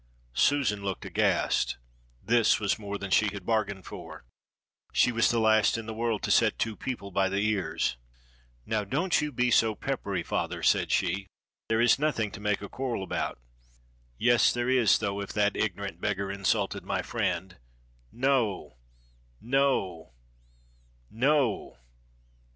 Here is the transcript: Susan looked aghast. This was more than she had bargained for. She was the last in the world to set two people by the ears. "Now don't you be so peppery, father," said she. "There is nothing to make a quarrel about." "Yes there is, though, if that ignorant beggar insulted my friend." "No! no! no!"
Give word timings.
Susan 0.33 0.83
looked 0.83 1.05
aghast. 1.05 1.77
This 2.23 2.59
was 2.59 2.79
more 2.79 2.97
than 2.97 3.11
she 3.11 3.27
had 3.31 3.45
bargained 3.45 3.85
for. 3.85 4.25
She 4.91 5.11
was 5.11 5.29
the 5.29 5.37
last 5.37 5.77
in 5.77 5.85
the 5.85 5.93
world 5.93 6.23
to 6.23 6.31
set 6.31 6.57
two 6.57 6.75
people 6.75 7.11
by 7.11 7.29
the 7.29 7.41
ears. 7.47 7.97
"Now 8.65 8.83
don't 8.83 9.21
you 9.21 9.31
be 9.31 9.51
so 9.51 9.75
peppery, 9.75 10.23
father," 10.23 10.63
said 10.63 10.89
she. 10.91 11.27
"There 11.69 11.79
is 11.79 11.99
nothing 11.99 12.31
to 12.31 12.39
make 12.39 12.63
a 12.63 12.67
quarrel 12.67 13.03
about." 13.03 13.37
"Yes 14.17 14.51
there 14.51 14.71
is, 14.71 14.97
though, 14.97 15.21
if 15.21 15.33
that 15.33 15.55
ignorant 15.55 16.01
beggar 16.01 16.31
insulted 16.31 16.83
my 16.83 17.03
friend." 17.03 17.57
"No! 18.11 18.77
no! 19.39 20.13
no!" 21.11 21.77